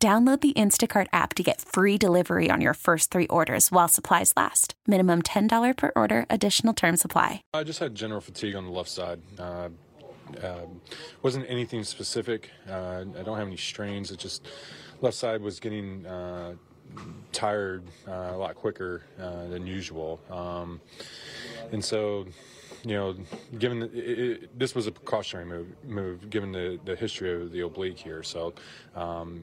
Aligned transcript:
Download 0.00 0.40
the 0.40 0.52
Instacart 0.52 1.08
app 1.12 1.34
to 1.34 1.42
get 1.42 1.60
free 1.60 1.98
delivery 1.98 2.50
on 2.52 2.60
your 2.60 2.74
first 2.74 3.10
three 3.10 3.26
orders 3.26 3.72
while 3.72 3.88
supplies 3.88 4.32
last. 4.36 4.74
Minimum 4.86 5.22
$10 5.22 5.76
per 5.76 5.90
order, 5.96 6.24
additional 6.30 6.72
term 6.72 6.96
supply. 6.96 7.42
I 7.52 7.64
just 7.64 7.80
had 7.80 7.96
general 7.96 8.20
fatigue 8.20 8.54
on 8.54 8.64
the 8.64 8.70
left 8.70 8.90
side. 8.90 9.20
Uh, 9.36 9.70
uh, 10.40 10.66
wasn't 11.22 11.46
anything 11.48 11.82
specific. 11.82 12.48
Uh, 12.70 13.06
I 13.18 13.22
don't 13.24 13.38
have 13.38 13.48
any 13.48 13.56
strains. 13.56 14.12
It 14.12 14.20
just 14.20 14.46
left 15.00 15.16
side 15.16 15.42
was 15.42 15.58
getting 15.58 16.06
uh, 16.06 16.54
tired 17.32 17.82
uh, 18.06 18.30
a 18.34 18.36
lot 18.36 18.54
quicker 18.54 19.02
uh, 19.20 19.48
than 19.48 19.66
usual, 19.66 20.20
um, 20.30 20.80
and 21.72 21.84
so 21.84 22.26
you 22.84 22.94
know, 22.94 23.16
given 23.58 23.80
the, 23.80 23.86
it, 23.86 24.18
it, 24.18 24.58
this 24.58 24.74
was 24.74 24.86
a 24.86 24.92
precautionary 24.92 25.46
move, 25.46 25.66
move 25.84 26.30
given 26.30 26.52
the, 26.52 26.78
the 26.84 26.94
history 26.94 27.32
of 27.32 27.50
the 27.50 27.60
oblique 27.60 27.98
here. 27.98 28.22
So, 28.22 28.54
um, 28.94 29.42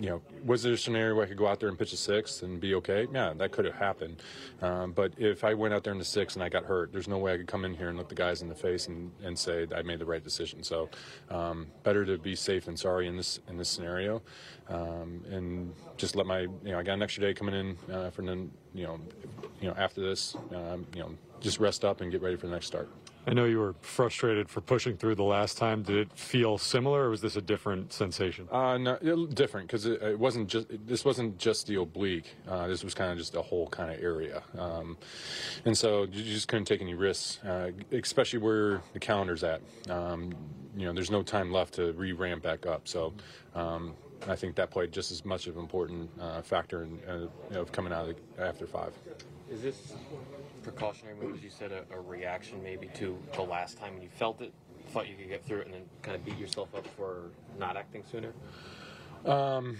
you 0.00 0.10
know, 0.10 0.22
was 0.44 0.62
there 0.62 0.72
a 0.72 0.78
scenario 0.78 1.14
where 1.14 1.24
I 1.24 1.28
could 1.28 1.36
go 1.36 1.46
out 1.46 1.58
there 1.60 1.68
and 1.68 1.78
pitch 1.78 1.92
a 1.92 1.96
sixth 1.96 2.42
and 2.42 2.60
be 2.60 2.74
okay? 2.76 3.06
Yeah, 3.12 3.32
that 3.34 3.52
could 3.52 3.64
have 3.64 3.74
happened. 3.74 4.22
Um, 4.62 4.92
but 4.92 5.12
if 5.16 5.44
I 5.44 5.54
went 5.54 5.74
out 5.74 5.82
there 5.82 5.92
in 5.92 5.98
the 5.98 6.04
sixth 6.04 6.36
and 6.36 6.42
I 6.42 6.48
got 6.48 6.64
hurt, 6.64 6.92
there's 6.92 7.08
no 7.08 7.18
way 7.18 7.34
I 7.34 7.36
could 7.36 7.46
come 7.46 7.64
in 7.64 7.74
here 7.74 7.88
and 7.88 7.98
look 7.98 8.08
the 8.08 8.14
guys 8.14 8.42
in 8.42 8.48
the 8.48 8.54
face 8.54 8.86
and, 8.86 9.10
and 9.24 9.38
say 9.38 9.66
I 9.74 9.82
made 9.82 9.98
the 9.98 10.06
right 10.06 10.22
decision. 10.22 10.62
So 10.62 10.88
um, 11.30 11.66
better 11.82 12.04
to 12.04 12.18
be 12.18 12.34
safe 12.34 12.66
than 12.66 12.76
sorry 12.76 13.08
in 13.08 13.16
this 13.16 13.40
in 13.48 13.56
this 13.56 13.68
scenario, 13.68 14.22
um, 14.68 15.24
and 15.30 15.72
just 15.96 16.14
let 16.14 16.26
my 16.26 16.40
you 16.40 16.50
know 16.64 16.78
I 16.78 16.82
got 16.82 16.94
an 16.94 17.02
extra 17.02 17.22
day 17.22 17.34
coming 17.34 17.54
in 17.54 17.94
uh, 17.94 18.10
for 18.10 18.22
then 18.22 18.50
you 18.78 18.86
know 18.86 19.00
you 19.60 19.68
know 19.68 19.74
after 19.76 20.00
this 20.00 20.36
um, 20.54 20.86
you 20.94 21.00
know 21.00 21.10
just 21.40 21.58
rest 21.58 21.84
up 21.84 22.00
and 22.00 22.10
get 22.10 22.22
ready 22.22 22.36
for 22.36 22.46
the 22.46 22.52
next 22.52 22.66
start. 22.66 22.88
I 23.26 23.34
know 23.34 23.44
you 23.44 23.58
were 23.58 23.74
frustrated 23.82 24.48
for 24.48 24.62
pushing 24.62 24.96
through 24.96 25.16
the 25.16 25.22
last 25.22 25.58
time. 25.58 25.82
Did 25.82 25.96
it 25.96 26.12
feel 26.18 26.56
similar, 26.56 27.04
or 27.04 27.10
was 27.10 27.20
this 27.20 27.36
a 27.36 27.42
different 27.42 27.92
sensation? 27.92 28.48
Uh, 28.50 28.78
no, 28.78 29.26
different 29.26 29.66
because 29.66 29.84
it, 29.84 30.00
it, 30.00 30.18
wasn't 30.18 30.48
just. 30.48 30.66
This 30.86 31.04
wasn't 31.04 31.36
just 31.36 31.66
the 31.66 31.74
oblique. 31.74 32.34
Uh, 32.48 32.68
this 32.68 32.82
was 32.82 32.94
kind 32.94 33.12
of 33.12 33.18
just 33.18 33.36
a 33.36 33.42
whole 33.42 33.68
kind 33.68 33.92
of 33.92 34.02
area, 34.02 34.42
um, 34.56 34.96
and 35.66 35.76
so 35.76 36.04
you 36.04 36.24
just 36.24 36.48
couldn't 36.48 36.64
take 36.64 36.80
any 36.80 36.94
risks, 36.94 37.44
uh, 37.44 37.70
especially 37.92 38.38
where 38.38 38.80
the 38.94 38.98
calendar's 38.98 39.44
at. 39.44 39.60
Um, 39.90 40.32
you 40.74 40.86
know, 40.86 40.94
there's 40.94 41.10
no 41.10 41.22
time 41.22 41.52
left 41.52 41.74
to 41.74 41.92
re-ramp 41.92 42.42
back 42.42 42.64
up. 42.66 42.88
So. 42.88 43.12
Um, 43.54 43.94
I 44.26 44.36
think 44.36 44.56
that 44.56 44.70
played 44.70 44.92
just 44.92 45.10
as 45.10 45.24
much 45.24 45.46
of 45.46 45.56
an 45.56 45.62
important 45.62 46.10
uh, 46.20 46.42
factor 46.42 46.82
in, 46.82 47.00
uh, 47.08 47.58
of 47.58 47.72
coming 47.72 47.92
out 47.92 48.08
of 48.08 48.16
the, 48.16 48.44
after 48.44 48.66
five. 48.66 48.92
Is 49.50 49.62
this 49.62 49.94
precautionary 50.62 51.16
move, 51.16 51.36
as 51.36 51.42
you 51.42 51.50
said, 51.50 51.72
a, 51.72 51.84
a, 51.94 52.00
reaction 52.00 52.62
maybe 52.62 52.88
to 52.94 53.18
the 53.34 53.42
last 53.42 53.78
time 53.78 53.94
when 53.94 54.02
you 54.02 54.08
felt 54.08 54.40
it, 54.42 54.52
thought 54.88 55.08
you 55.08 55.14
could 55.14 55.28
get 55.28 55.44
through 55.44 55.60
it, 55.60 55.66
and 55.66 55.74
then 55.74 55.84
kind 56.02 56.16
of 56.16 56.24
beat 56.24 56.36
yourself 56.36 56.74
up 56.74 56.86
for 56.96 57.30
not 57.58 57.76
acting 57.76 58.02
sooner? 58.10 58.32
Um, 59.24 59.78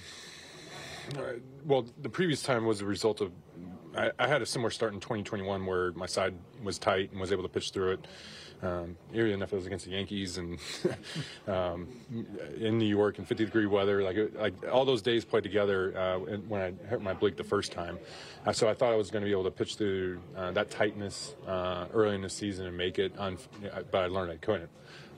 well, 1.64 1.86
the 2.00 2.08
previous 2.08 2.42
time 2.42 2.64
was 2.64 2.80
a 2.80 2.86
result 2.86 3.20
of 3.20 3.32
I, 3.96 4.10
I, 4.18 4.26
had 4.26 4.42
a 4.42 4.46
similar 4.46 4.70
start 4.70 4.92
in 4.92 5.00
2021 5.00 5.66
where 5.66 5.92
my 5.92 6.06
side 6.06 6.34
was 6.62 6.78
tight 6.78 7.10
and 7.10 7.20
was 7.20 7.32
able 7.32 7.42
to 7.42 7.48
pitch 7.48 7.70
through 7.70 7.92
it. 7.92 8.06
Um, 8.60 8.96
eerie 9.12 9.32
enough, 9.32 9.52
it 9.52 9.56
was 9.56 9.66
against 9.66 9.84
the 9.84 9.92
Yankees 9.92 10.36
and 10.38 10.58
um, 11.46 11.88
in 12.58 12.76
New 12.78 12.86
York 12.86 13.18
in 13.18 13.24
50 13.24 13.44
degree 13.44 13.66
weather. 13.66 14.02
Like, 14.02 14.16
like 14.34 14.54
all 14.70 14.84
those 14.84 15.00
days 15.00 15.24
played 15.24 15.44
together 15.44 15.96
uh, 15.96 16.18
when 16.48 16.60
I 16.60 16.86
hurt 16.86 17.00
my 17.00 17.12
oblique 17.12 17.36
the 17.36 17.44
first 17.44 17.70
time. 17.70 17.98
Uh, 18.44 18.52
so 18.52 18.68
I 18.68 18.74
thought 18.74 18.92
I 18.92 18.96
was 18.96 19.10
going 19.10 19.22
to 19.22 19.26
be 19.26 19.32
able 19.32 19.44
to 19.44 19.50
pitch 19.50 19.76
through 19.76 20.20
uh, 20.36 20.50
that 20.52 20.70
tightness 20.70 21.36
uh, 21.46 21.86
early 21.92 22.16
in 22.16 22.22
the 22.22 22.28
season 22.28 22.66
and 22.66 22.76
make 22.76 22.98
it. 22.98 23.14
But 23.16 23.98
I 23.98 24.06
learned 24.06 24.32
I 24.32 24.36
couldn't. 24.36 24.70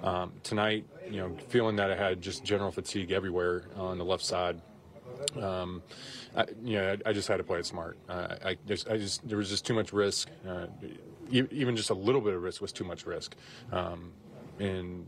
Um, 0.03 0.32
tonight, 0.42 0.86
you 1.10 1.19
know, 1.19 1.36
feeling 1.48 1.76
that 1.76 1.91
I 1.91 1.97
had 1.97 2.22
just 2.22 2.44
general 2.44 2.72
fatigue 2.72 3.10
everywhere 3.10 3.64
on 3.76 3.98
the 3.98 4.04
left 4.04 4.25
side. 4.25 4.60
Um, 5.41 5.82
I, 6.36 6.47
you 6.62 6.76
know, 6.76 6.97
I, 7.04 7.10
I, 7.10 7.12
just 7.12 7.28
had 7.28 7.36
to 7.36 7.44
play 7.44 7.58
it 7.58 7.66
smart. 7.66 7.98
Uh, 8.08 8.36
I, 8.44 8.56
just, 8.66 8.88
I 8.88 8.97
just, 8.97 9.26
there 9.28 9.38
was 9.38 9.48
just 9.48 9.66
too 9.66 9.75
much 9.75 9.92
risk. 9.92 10.28
Uh, 10.47 10.66
even 11.31 11.76
just 11.76 11.91
a 11.91 11.94
little 11.94 12.20
bit 12.20 12.34
of 12.34 12.42
risk 12.42 12.60
was 12.60 12.72
too 12.72 12.84
much 12.84 13.06
risk, 13.06 13.36
um, 13.70 14.12
and 14.59 15.06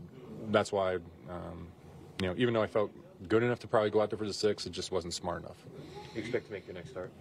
that's 0.51 0.71
why, 0.71 0.95
um, 1.29 1.67
you 2.21 2.27
know, 2.27 2.35
even 2.37 2.53
though 2.53 2.61
I 2.61 2.67
felt 2.67 2.91
good 3.27 3.43
enough 3.43 3.59
to 3.59 3.67
probably 3.67 3.89
go 3.89 4.01
out 4.01 4.09
there 4.09 4.17
for 4.17 4.25
the 4.25 4.33
six, 4.33 4.65
it 4.65 4.71
just 4.71 4.91
wasn't 4.91 5.13
smart 5.13 5.41
enough. 5.41 5.57
You 6.15 6.21
expect 6.21 6.47
to 6.47 6.53
make 6.53 6.65
your 6.65 6.75
next 6.75 6.91
start? 6.91 7.11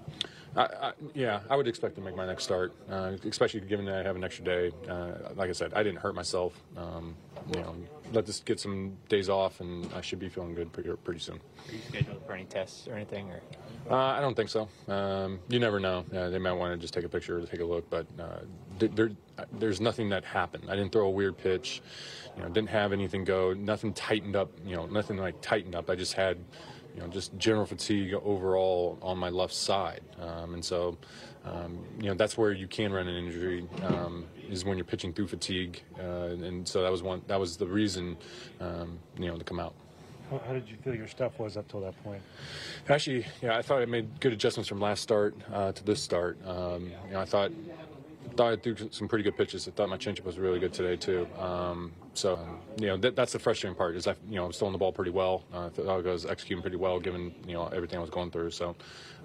I, 0.56 0.62
I, 0.62 0.92
yeah, 1.14 1.40
I 1.48 1.56
would 1.56 1.66
expect 1.66 1.94
to 1.96 2.00
make 2.02 2.14
my 2.14 2.26
next 2.26 2.44
start, 2.44 2.72
uh, 2.90 3.12
especially 3.24 3.60
given 3.60 3.86
that 3.86 3.94
I 3.94 4.02
have 4.02 4.16
an 4.16 4.24
extra 4.24 4.44
day. 4.44 4.70
Uh, 4.88 5.12
like 5.34 5.48
I 5.48 5.52
said, 5.52 5.72
I 5.74 5.82
didn't 5.82 5.98
hurt 5.98 6.14
myself. 6.14 6.60
Um, 6.76 7.16
you 7.54 7.60
know, 7.60 7.74
let 8.12 8.26
this 8.26 8.40
get 8.40 8.60
some 8.60 8.96
days 9.08 9.28
off, 9.28 9.60
and 9.60 9.88
I 9.94 10.02
should 10.02 10.18
be 10.18 10.28
feeling 10.28 10.54
good 10.54 10.72
pretty, 10.72 10.90
pretty 11.04 11.20
soon. 11.20 11.36
Are 11.68 11.72
you 11.72 11.78
scheduled 11.88 12.26
for 12.26 12.34
any 12.34 12.44
tests 12.44 12.86
or 12.86 12.94
anything? 12.94 13.30
Or? 13.30 13.40
Uh, 13.90 13.96
I 13.96 14.20
don't 14.20 14.34
think 14.34 14.50
so. 14.50 14.68
Um, 14.88 15.40
you 15.48 15.58
never 15.58 15.80
know. 15.80 16.04
they 16.10 16.38
might 16.38 16.52
want 16.52 16.74
to 16.74 16.78
just 16.78 16.92
take 16.92 17.04
a 17.04 17.08
picture 17.08 17.38
or 17.38 17.46
take 17.46 17.60
a 17.60 17.64
look, 17.64 17.88
but 17.88 18.06
uh, 18.20 18.40
there, 18.78 19.10
there's 19.52 19.80
nothing 19.80 20.10
that 20.10 20.24
happened. 20.24 20.64
I 20.68 20.76
didn't 20.76 20.92
throw 20.92 21.06
a 21.06 21.10
weird 21.10 21.38
pitch. 21.38 21.82
You 22.36 22.42
know, 22.42 22.48
didn't 22.50 22.70
have 22.70 22.92
anything 22.92 23.24
go. 23.24 23.54
Nothing 23.54 23.92
tightened 23.94 24.36
up. 24.36 24.50
You 24.64 24.76
know, 24.76 24.86
nothing 24.86 25.16
like 25.16 25.40
tightened 25.40 25.74
up. 25.74 25.88
I 25.90 25.96
just 25.96 26.12
had 26.12 26.38
you 26.94 27.00
know, 27.00 27.08
just 27.08 27.36
general 27.38 27.66
fatigue 27.66 28.14
overall 28.14 28.98
on 29.02 29.18
my 29.18 29.28
left 29.28 29.54
side. 29.54 30.02
Um, 30.20 30.54
and 30.54 30.64
so, 30.64 30.98
um, 31.44 31.84
you 31.98 32.08
know, 32.08 32.14
that's 32.14 32.36
where 32.36 32.52
you 32.52 32.66
can 32.66 32.92
run 32.92 33.08
an 33.08 33.16
injury 33.16 33.66
um, 33.84 34.26
is 34.50 34.64
when 34.64 34.76
you're 34.76 34.84
pitching 34.84 35.12
through 35.12 35.28
fatigue. 35.28 35.82
Uh, 35.98 36.36
and 36.42 36.66
so 36.68 36.82
that 36.82 36.92
was 36.92 37.02
one, 37.02 37.22
that 37.26 37.40
was 37.40 37.56
the 37.56 37.66
reason, 37.66 38.16
um, 38.60 38.98
you 39.18 39.26
know, 39.26 39.36
to 39.36 39.44
come 39.44 39.58
out. 39.58 39.74
How 40.46 40.52
did 40.54 40.66
you 40.68 40.76
feel 40.76 40.94
your 40.94 41.08
stuff 41.08 41.38
was 41.38 41.58
up 41.58 41.68
till 41.68 41.80
that 41.80 42.02
point? 42.02 42.22
Actually, 42.88 43.26
yeah, 43.42 43.58
I 43.58 43.62
thought 43.62 43.82
I 43.82 43.84
made 43.84 44.18
good 44.20 44.32
adjustments 44.32 44.68
from 44.68 44.80
last 44.80 45.02
start 45.02 45.34
uh, 45.52 45.72
to 45.72 45.84
this 45.84 46.02
start. 46.02 46.38
Um, 46.46 46.90
you 47.06 47.12
know, 47.12 47.20
I 47.20 47.26
thought 47.26 47.52
thought 48.32 48.52
I 48.52 48.56
threw 48.56 48.76
some 48.90 49.08
pretty 49.08 49.24
good 49.24 49.36
pitches. 49.36 49.68
I 49.68 49.70
thought 49.70 49.88
my 49.88 49.96
changeup 49.96 50.24
was 50.24 50.38
really 50.38 50.58
good 50.58 50.72
today 50.72 50.96
too. 50.96 51.26
Um, 51.38 51.92
so 52.14 52.38
you 52.78 52.86
know 52.86 52.96
that, 52.98 53.16
that's 53.16 53.32
the 53.32 53.38
frustrating 53.38 53.76
part 53.76 53.96
is 53.96 54.06
I 54.06 54.14
you 54.28 54.36
know 54.36 54.44
I'm 54.44 54.52
still 54.52 54.66
on 54.66 54.72
the 54.72 54.78
ball 54.78 54.92
pretty 54.92 55.10
well. 55.10 55.44
Uh, 55.52 55.66
I 55.66 55.68
thought 55.68 56.06
I 56.06 56.10
was 56.10 56.26
executing 56.26 56.62
pretty 56.62 56.76
well 56.76 56.98
given 57.00 57.34
you 57.46 57.54
know 57.54 57.66
everything 57.66 57.98
I 57.98 58.00
was 58.00 58.10
going 58.10 58.30
through. 58.30 58.50
So 58.50 58.76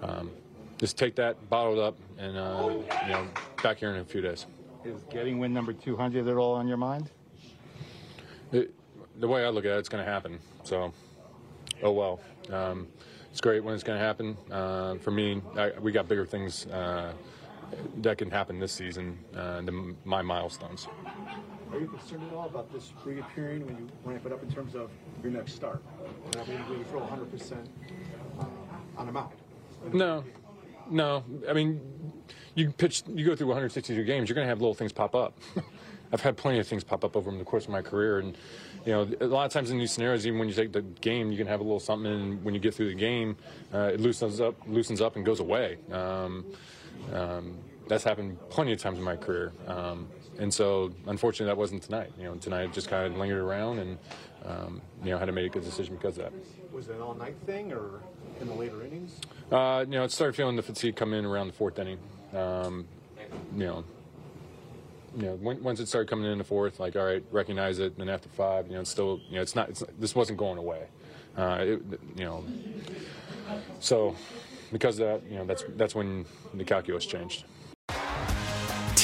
um, 0.02 0.30
just 0.78 0.96
take 0.96 1.16
that, 1.16 1.48
bottle 1.48 1.74
it 1.74 1.82
up, 1.82 1.96
and 2.18 2.36
uh, 2.36 2.70
you 3.04 3.12
know 3.12 3.28
back 3.62 3.78
here 3.78 3.90
in 3.90 3.96
a 3.96 4.04
few 4.04 4.20
days. 4.20 4.46
Is 4.84 5.02
getting 5.10 5.38
win 5.38 5.52
number 5.52 5.72
200 5.72 6.28
at 6.28 6.36
all 6.36 6.54
on 6.54 6.68
your 6.68 6.76
mind? 6.76 7.10
It, 8.52 8.72
the 9.18 9.26
way 9.26 9.44
I 9.44 9.48
look 9.48 9.64
at 9.64 9.72
it, 9.72 9.78
it's 9.78 9.88
going 9.88 10.04
to 10.04 10.10
happen. 10.10 10.38
So 10.62 10.92
oh 11.82 11.92
well. 11.92 12.20
Um, 12.50 12.86
it's 13.30 13.40
great 13.40 13.62
when 13.62 13.74
it's 13.74 13.84
going 13.84 13.98
to 13.98 14.04
happen. 14.04 14.36
Uh, 14.50 14.94
for 14.96 15.10
me, 15.10 15.42
I, 15.56 15.72
we 15.80 15.92
got 15.92 16.08
bigger 16.08 16.24
things 16.24 16.66
uh, 16.66 17.12
that 17.98 18.18
can 18.18 18.30
happen 18.30 18.58
this 18.58 18.72
season 18.72 19.18
uh, 19.36 19.62
my 20.04 20.22
milestones. 20.22 20.88
Are 21.72 21.78
you 21.78 21.86
concerned 21.86 22.22
at 22.30 22.34
all 22.34 22.46
about 22.46 22.72
this 22.72 22.92
reappearing 23.04 23.66
when 23.66 23.76
you 23.76 23.88
ramp 24.04 24.24
it 24.24 24.32
up 24.32 24.42
in 24.42 24.50
terms 24.50 24.74
of 24.74 24.90
your 25.22 25.32
next 25.32 25.54
start? 25.54 25.82
Able 26.34 26.44
to 26.44 26.84
throw 26.84 27.00
100% 27.00 27.66
uh, 28.40 28.44
on 28.96 29.08
a 29.08 29.12
mound? 29.12 29.32
No, 29.92 30.24
no. 30.90 31.24
I 31.48 31.52
mean, 31.52 31.80
you 32.54 32.70
pitch, 32.70 33.02
you 33.06 33.26
go 33.26 33.36
through 33.36 33.48
162 33.48 34.02
games, 34.04 34.28
you're 34.28 34.34
going 34.34 34.46
to 34.46 34.48
have 34.48 34.60
little 34.60 34.74
things 34.74 34.92
pop 34.92 35.14
up. 35.14 35.38
I've 36.12 36.22
had 36.22 36.38
plenty 36.38 36.58
of 36.58 36.66
things 36.66 36.84
pop 36.84 37.04
up 37.04 37.16
over 37.16 37.30
the 37.30 37.44
course 37.44 37.64
of 37.64 37.70
my 37.70 37.82
career, 37.82 38.18
and 38.18 38.36
you 38.86 38.92
know, 38.92 39.08
a 39.20 39.26
lot 39.26 39.44
of 39.44 39.52
times 39.52 39.70
in 39.70 39.78
these 39.78 39.92
scenarios, 39.92 40.26
even 40.26 40.38
when 40.38 40.48
you 40.48 40.54
take 40.54 40.72
the 40.72 40.80
game, 40.80 41.30
you 41.30 41.36
can 41.36 41.46
have 41.46 41.60
a 41.60 41.62
little 41.62 41.80
something, 41.80 42.10
and 42.10 42.42
when 42.42 42.54
you 42.54 42.60
get 42.60 42.74
through 42.74 42.88
the 42.88 42.94
game, 42.94 43.36
uh, 43.74 43.90
it 43.92 44.00
loosens 44.00 44.40
up, 44.40 44.54
loosens 44.66 45.02
up, 45.02 45.16
and 45.16 45.26
goes 45.26 45.40
away. 45.40 45.76
Um, 45.92 46.46
um, 47.12 47.58
that's 47.88 48.04
happened 48.04 48.38
plenty 48.50 48.72
of 48.72 48.80
times 48.80 48.98
in 48.98 49.04
my 49.04 49.16
career. 49.16 49.52
Um, 49.66 50.08
and 50.38 50.52
so, 50.52 50.92
unfortunately, 51.06 51.46
that 51.46 51.56
wasn't 51.56 51.82
tonight. 51.82 52.12
You 52.18 52.24
know, 52.24 52.34
tonight 52.36 52.72
just 52.72 52.88
kind 52.88 53.12
of 53.12 53.18
lingered 53.18 53.42
around 53.42 53.78
and, 53.78 53.98
um, 54.44 54.80
you 55.02 55.10
know, 55.10 55.18
had 55.18 55.26
to 55.26 55.32
make 55.32 55.46
a 55.46 55.48
good 55.48 55.64
decision 55.64 55.96
because 55.96 56.18
of 56.18 56.24
that. 56.24 56.32
Was 56.72 56.88
it 56.88 56.96
an 56.96 57.02
all 57.02 57.14
night 57.14 57.36
thing 57.44 57.72
or 57.72 58.00
in 58.40 58.46
the 58.46 58.54
later 58.54 58.84
innings? 58.84 59.20
Uh, 59.50 59.84
you 59.86 59.92
know, 59.92 60.04
it 60.04 60.12
started 60.12 60.36
feeling 60.36 60.56
the 60.56 60.62
fatigue 60.62 60.94
come 60.96 61.12
in 61.12 61.24
around 61.24 61.48
the 61.48 61.54
fourth 61.54 61.78
inning. 61.78 61.98
Um, 62.34 62.86
you 63.56 63.66
know, 63.66 63.84
you 65.16 65.22
know, 65.24 65.34
when, 65.34 65.62
once 65.62 65.80
it 65.80 65.88
started 65.88 66.08
coming 66.08 66.30
in 66.30 66.38
the 66.38 66.44
fourth, 66.44 66.78
like, 66.78 66.94
all 66.94 67.04
right, 67.04 67.24
recognize 67.32 67.78
it. 67.80 67.92
And 67.92 67.96
then 67.96 68.08
after 68.08 68.28
five, 68.28 68.68
you 68.68 68.74
know, 68.74 68.80
it's 68.80 68.90
still, 68.90 69.20
you 69.28 69.36
know, 69.36 69.42
it's 69.42 69.56
not, 69.56 69.70
it's, 69.70 69.82
this 69.98 70.14
wasn't 70.14 70.38
going 70.38 70.58
away. 70.58 70.86
Uh, 71.36 71.58
it, 71.60 71.82
you 72.16 72.24
know, 72.24 72.44
So, 73.80 74.14
because 74.72 74.98
of 74.98 75.06
that, 75.06 75.30
you 75.30 75.38
know, 75.38 75.44
that's 75.44 75.64
that's 75.76 75.94
when 75.94 76.26
the 76.54 76.64
calculus 76.64 77.06
changed. 77.06 77.44